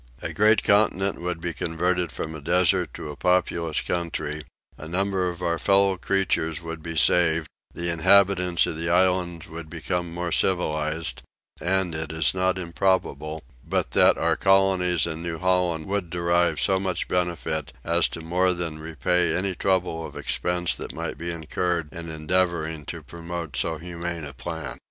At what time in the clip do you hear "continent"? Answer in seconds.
0.63-1.21